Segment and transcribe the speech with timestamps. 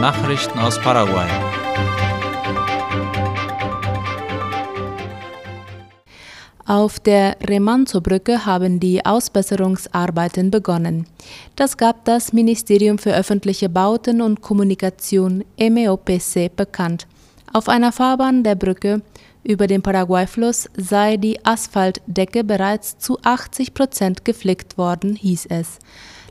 [0.00, 1.26] Nachrichten aus Paraguay.
[6.64, 11.06] Auf der Remanzo-Brücke haben die Ausbesserungsarbeiten begonnen.
[11.56, 17.08] Das gab das Ministerium für öffentliche Bauten und Kommunikation MEOPC bekannt.
[17.52, 19.02] Auf einer Fahrbahn der Brücke
[19.42, 25.80] über den Paraguay-Fluss sei die Asphaltdecke bereits zu 80 Prozent geflickt worden, hieß es.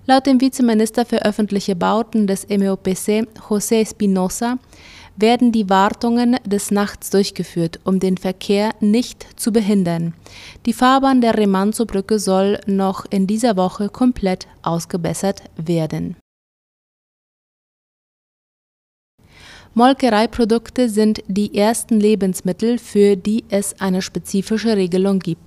[0.10, 4.58] Laut dem Vizeminister für öffentliche Bauten des MEOPC, José Espinosa,
[5.18, 10.14] werden die Wartungen des Nachts durchgeführt, um den Verkehr nicht zu behindern.
[10.66, 16.16] Die Fahrbahn der Remanzo-Brücke soll noch in dieser Woche komplett ausgebessert werden.
[19.74, 25.47] Molkereiprodukte sind die ersten Lebensmittel, für die es eine spezifische Regelung gibt.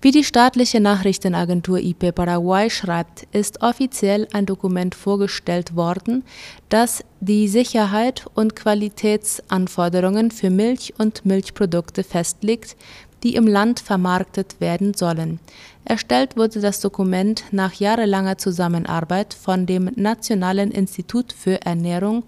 [0.00, 6.24] Wie die staatliche Nachrichtenagentur IP Paraguay schreibt, ist offiziell ein Dokument vorgestellt worden,
[6.68, 12.76] das die Sicherheit und Qualitätsanforderungen für Milch und Milchprodukte festlegt,
[13.22, 15.40] die im Land vermarktet werden sollen.
[15.84, 22.24] Erstellt wurde das Dokument nach jahrelanger Zusammenarbeit von dem Nationalen Institut für Ernährung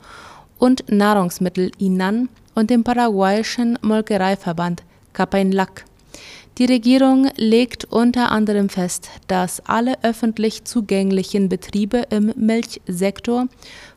[0.58, 4.82] und Nahrungsmittel INAN und dem paraguayischen Molkereiverband
[5.12, 5.84] Capainlac.
[6.58, 13.47] Die Regierung legt unter anderem fest, dass alle öffentlich zugänglichen Betriebe im Milchsektor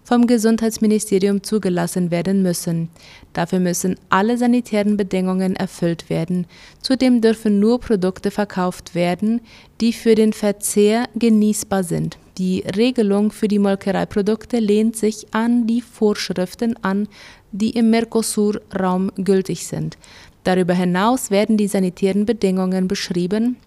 [0.03, 2.89] vom Gesundheitsministerium zugelassen werden müssen.
[3.34, 6.47] Dafür müssen alle sanitären Bedingungen erfüllt werden.
[6.81, 9.41] Zudem dürfen nur Produkte verkauft werden,
[9.81, 12.17] die für den Verzehr genießbar sind.
[12.38, 17.08] Die Regelung für die Molkereiprodukte lehnt sich an die Vorschriften an,
[17.52, 19.97] die im Mercosur-Raum gültig sind.
[20.44, 23.58] Darüber hinaus werden die sanitären Bedingungen beschrieben,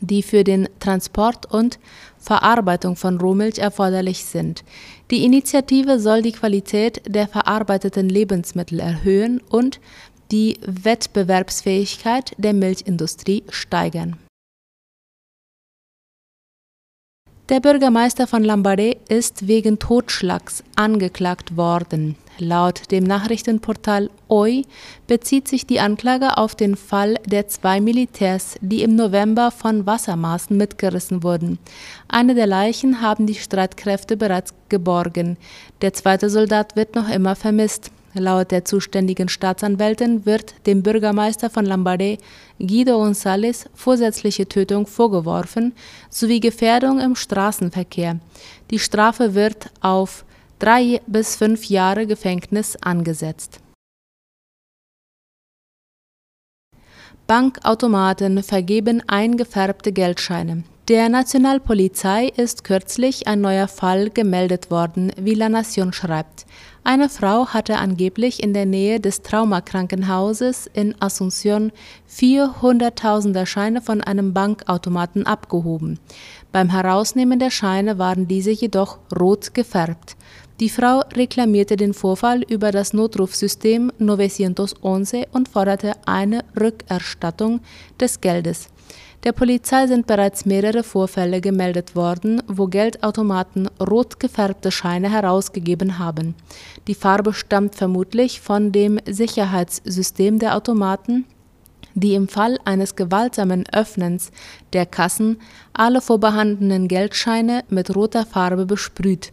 [0.00, 1.78] die für den Transport und
[2.18, 4.64] Verarbeitung von Rohmilch erforderlich sind.
[5.10, 9.80] Die Initiative soll die Qualität der verarbeiteten Lebensmittel erhöhen und
[10.30, 14.16] die Wettbewerbsfähigkeit der Milchindustrie steigern.
[17.48, 22.16] Der Bürgermeister von Lambaret ist wegen Totschlags angeklagt worden.
[22.38, 24.64] Laut dem Nachrichtenportal OI
[25.06, 30.56] bezieht sich die Anklage auf den Fall der zwei Militärs, die im November von Wassermaßen
[30.56, 31.58] mitgerissen wurden.
[32.08, 35.36] Eine der Leichen haben die Streitkräfte bereits geborgen.
[35.82, 37.90] Der zweite Soldat wird noch immer vermisst.
[38.14, 42.20] Laut der zuständigen Staatsanwältin wird dem Bürgermeister von Lambaret,
[42.58, 45.72] Guido González, vorsätzliche Tötung vorgeworfen
[46.10, 48.18] sowie Gefährdung im Straßenverkehr.
[48.70, 50.24] Die Strafe wird auf
[50.62, 53.58] drei bis fünf Jahre Gefängnis angesetzt.
[57.26, 60.62] Bankautomaten vergeben eingefärbte Geldscheine.
[60.88, 66.44] Der Nationalpolizei ist kürzlich ein neuer Fall gemeldet worden, wie La Nation schreibt.
[66.84, 71.70] Eine Frau hatte angeblich in der Nähe des Traumakrankenhauses in Asunción
[72.10, 76.00] 400.000er Scheine von einem Bankautomaten abgehoben.
[76.50, 80.16] Beim Herausnehmen der Scheine waren diese jedoch rot gefärbt.
[80.62, 87.62] Die Frau reklamierte den Vorfall über das Notrufsystem 911 und forderte eine Rückerstattung
[87.98, 88.68] des Geldes.
[89.24, 96.36] Der Polizei sind bereits mehrere Vorfälle gemeldet worden, wo Geldautomaten rot gefärbte Scheine herausgegeben haben.
[96.86, 101.24] Die Farbe stammt vermutlich von dem Sicherheitssystem der Automaten,
[101.94, 104.30] die im Fall eines gewaltsamen Öffnens
[104.72, 105.40] der Kassen
[105.72, 109.32] alle vorbehandenen Geldscheine mit roter Farbe besprüht.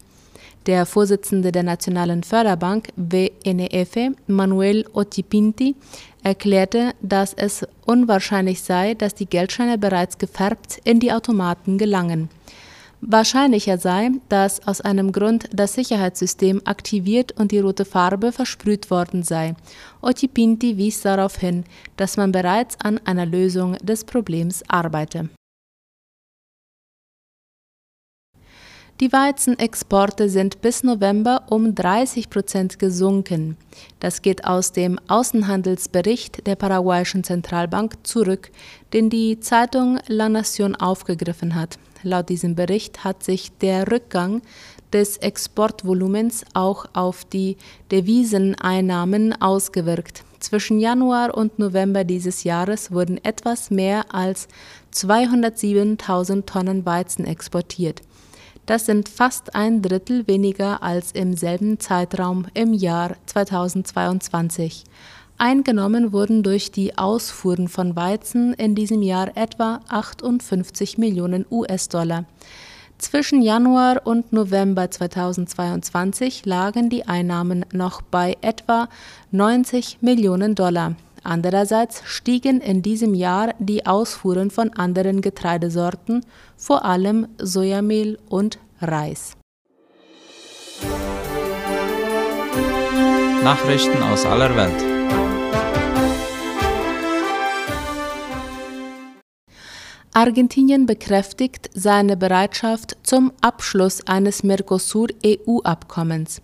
[0.66, 5.74] Der Vorsitzende der Nationalen Förderbank WNEF, Manuel Otipinti,
[6.22, 12.28] erklärte, dass es unwahrscheinlich sei, dass die Geldscheine bereits gefärbt in die Automaten gelangen.
[13.00, 19.22] Wahrscheinlicher sei, dass aus einem Grund das Sicherheitssystem aktiviert und die rote Farbe versprüht worden
[19.22, 19.54] sei.
[20.02, 21.64] Otipinti wies darauf hin,
[21.96, 25.30] dass man bereits an einer Lösung des Problems arbeite.
[29.00, 33.56] Die Weizenexporte sind bis November um 30 Prozent gesunken.
[33.98, 38.50] Das geht aus dem Außenhandelsbericht der paraguayischen Zentralbank zurück,
[38.92, 41.78] den die Zeitung La Nación aufgegriffen hat.
[42.02, 44.42] Laut diesem Bericht hat sich der Rückgang
[44.92, 47.56] des Exportvolumens auch auf die
[47.90, 50.24] Deviseneinnahmen ausgewirkt.
[50.40, 54.46] Zwischen Januar und November dieses Jahres wurden etwas mehr als
[54.92, 58.02] 207.000 Tonnen Weizen exportiert.
[58.66, 64.84] Das sind fast ein Drittel weniger als im selben Zeitraum im Jahr 2022.
[65.38, 72.26] Eingenommen wurden durch die Ausfuhren von Weizen in diesem Jahr etwa 58 Millionen US-Dollar.
[72.98, 78.90] Zwischen Januar und November 2022 lagen die Einnahmen noch bei etwa
[79.30, 80.96] 90 Millionen Dollar.
[81.22, 86.24] Andererseits stiegen in diesem Jahr die Ausfuhren von anderen Getreidesorten,
[86.56, 89.36] vor allem Sojamehl und Reis.
[93.42, 94.89] Nachrichten aus aller Welt.
[100.20, 106.42] Argentinien bekräftigt seine Bereitschaft zum Abschluss eines Mercosur-EU-Abkommens.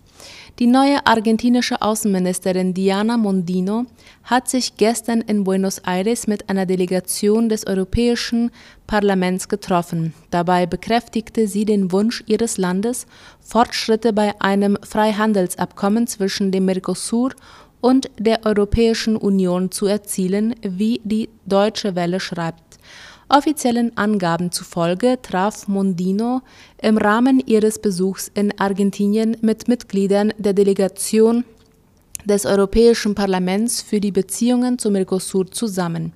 [0.57, 3.85] Die neue argentinische Außenministerin Diana Mondino
[4.23, 8.49] hat sich gestern in Buenos Aires mit einer Delegation des Europäischen
[8.87, 10.15] Parlaments getroffen.
[10.31, 13.05] Dabei bekräftigte sie den Wunsch ihres Landes,
[13.41, 17.33] Fortschritte bei einem Freihandelsabkommen zwischen dem Mercosur
[17.79, 22.79] und der Europäischen Union zu erzielen, wie die Deutsche Welle schreibt.
[23.29, 26.41] Offiziellen Angaben zufolge traf Mondino
[26.81, 31.43] im Rahmen ihres Besuchs in Argentinien mit Mitgliedern der Delegation
[32.23, 36.13] des Europäischen Parlaments für die Beziehungen zu Mercosur zusammen.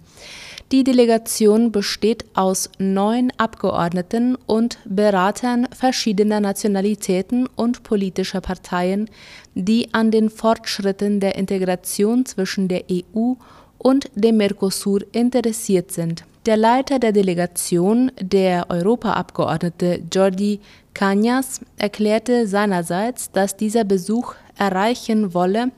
[0.72, 9.10] Die Delegation besteht aus neun Abgeordneten und Beratern verschiedener Nationalitäten und politischer Parteien,
[9.54, 13.34] die an den Fortschritten der Integration zwischen der EU
[13.78, 16.24] und dem Mercosur interessiert sind.
[16.48, 20.60] Der Leiter der Delegation, der Europaabgeordnete Jordi
[20.96, 25.72] Cañas, erklärte seinerseits, dass dieser Besuch erreichen wolle,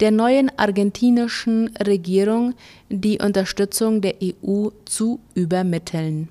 [0.00, 2.54] der neuen argentinischen Regierung
[2.88, 6.28] die Unterstützung der EU zu übermitteln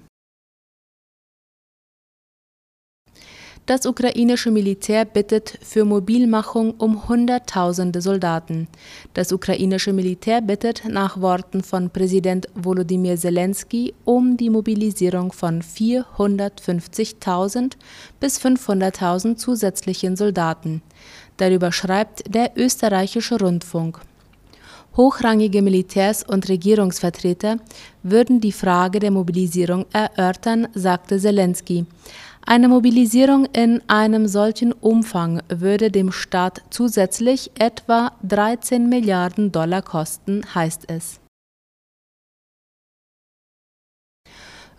[3.69, 8.67] Das ukrainische Militär bittet für Mobilmachung um Hunderttausende Soldaten.
[9.13, 17.73] Das ukrainische Militär bittet nach Worten von Präsident Volodymyr Zelensky um die Mobilisierung von 450.000
[18.19, 20.81] bis 500.000 zusätzlichen Soldaten.
[21.37, 23.99] Darüber schreibt der österreichische Rundfunk.
[24.97, 27.57] Hochrangige Militärs und Regierungsvertreter
[28.01, 31.85] würden die Frage der Mobilisierung erörtern, sagte Zelensky.
[32.45, 40.43] Eine Mobilisierung in einem solchen Umfang würde dem Staat zusätzlich etwa 13 Milliarden Dollar kosten,
[40.55, 41.19] heißt es.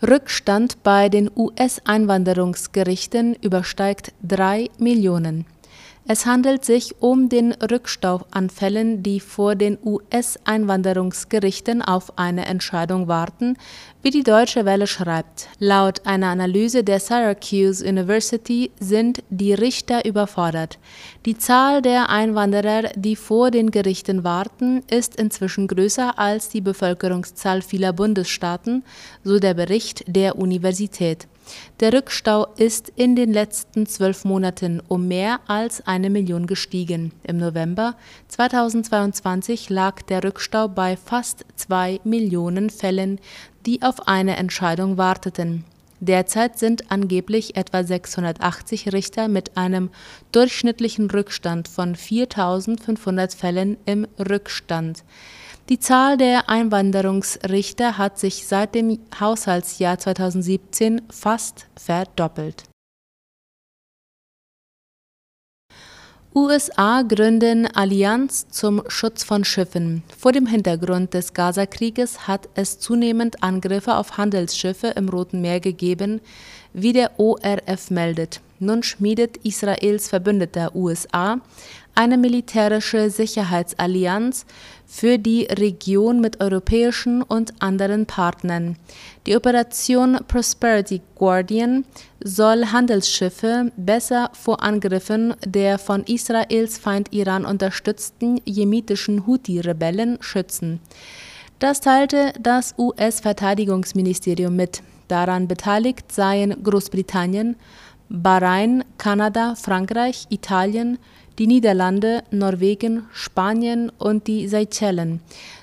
[0.01, 5.45] Rückstand bei den US-Einwanderungsgerichten übersteigt 3 Millionen.
[6.07, 13.07] Es handelt sich um den Rückstau an Fällen, die vor den US-Einwanderungsgerichten auf eine Entscheidung
[13.07, 13.55] warten,
[14.01, 15.47] wie die Deutsche Welle schreibt.
[15.59, 20.79] Laut einer Analyse der Syracuse University sind die Richter überfordert.
[21.27, 27.61] Die Zahl der Einwanderer, die vor den Gerichten warten, ist inzwischen größer als die Bevölkerungszahl
[27.61, 28.83] vieler Bundesstaaten,
[29.23, 31.27] so der Bericht der Universität.
[31.79, 37.11] Der Rückstau ist in den letzten zwölf Monaten um mehr als eine Million gestiegen.
[37.23, 37.95] Im November
[38.27, 43.19] 2022 lag der Rückstau bei fast zwei Millionen Fällen,
[43.65, 45.65] die auf eine Entscheidung warteten.
[46.03, 49.91] Derzeit sind angeblich etwa 680 Richter mit einem
[50.31, 55.03] durchschnittlichen Rückstand von 4500 Fällen im Rückstand.
[55.69, 62.63] Die Zahl der Einwanderungsrichter hat sich seit dem Haushaltsjahr 2017 fast verdoppelt.
[66.33, 70.01] USA gründen Allianz zum Schutz von Schiffen.
[70.17, 76.21] Vor dem Hintergrund des Gazakrieges hat es zunehmend Angriffe auf Handelsschiffe im Roten Meer gegeben,
[76.71, 78.39] wie der ORF meldet.
[78.63, 81.41] Nun schmiedet Israels Verbündeter USA
[81.95, 84.45] eine militärische Sicherheitsallianz
[84.85, 88.75] für die Region mit europäischen und anderen Partnern.
[89.25, 91.85] Die Operation Prosperity Guardian
[92.23, 100.79] soll Handelsschiffe besser vor Angriffen der von Israels Feind Iran unterstützten jemitischen Houthi-Rebellen schützen.
[101.57, 104.83] Das teilte das US-Verteidigungsministerium mit.
[105.07, 107.57] Daran beteiligt seien Großbritannien,
[108.13, 110.97] Bahrain, Kanada, Frankreich, Italien,
[111.39, 115.21] die Niederlande, Norwegen, Spanien und die Seychellen.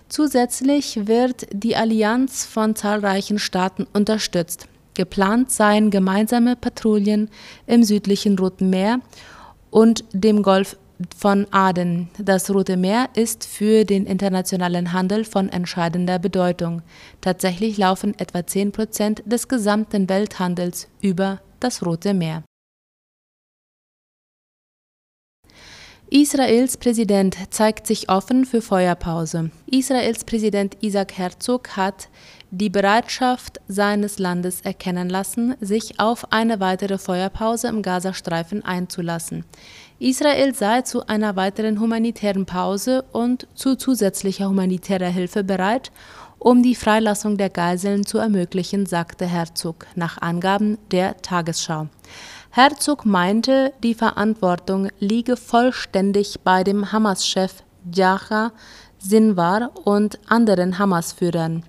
[0.09, 4.67] Zusätzlich wird die Allianz von zahlreichen Staaten unterstützt.
[4.95, 7.29] Geplant seien gemeinsame Patrouillen
[7.67, 9.01] im südlichen Roten Meer
[9.71, 10.79] und dem Golf
[11.17, 12.09] von Aden.
[12.19, 16.83] Das Rote Meer ist für den internationalen Handel von entscheidender Bedeutung.
[17.21, 22.43] Tatsächlich laufen etwa 10 Prozent des gesamten Welthandels über das Rote Meer.
[26.11, 29.51] Israels Präsident zeigt sich offen für Feuerpause.
[29.67, 32.09] Israels Präsident Isaac Herzog hat
[32.51, 39.45] die Bereitschaft seines Landes erkennen lassen, sich auf eine weitere Feuerpause im Gazastreifen einzulassen.
[40.01, 45.91] Israel sei zu einer weiteren humanitären Pause und zu zusätzlicher humanitärer Hilfe bereit,
[46.39, 51.89] um die Freilassung der Geiseln zu ermöglichen, sagte Herzog nach Angaben der Tagesschau.
[52.51, 58.53] Herzog meinte, die Verantwortung liege vollständig bei dem Hamas-Chef Yahya
[58.99, 61.63] Sinwar und anderen Hamas-Führern.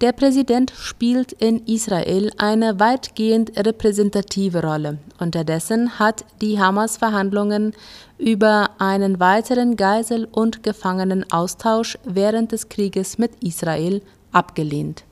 [0.00, 4.98] Der Präsident spielt in Israel eine weitgehend repräsentative Rolle.
[5.18, 7.74] Unterdessen hat die Hamas Verhandlungen
[8.18, 15.04] über einen weiteren Geisel- und Gefangenenaustausch während des Krieges mit Israel abgelehnt.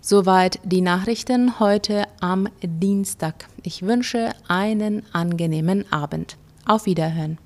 [0.00, 3.46] Soweit die Nachrichten heute am Dienstag.
[3.62, 6.36] Ich wünsche einen angenehmen Abend.
[6.66, 7.38] Auf Wiederhören.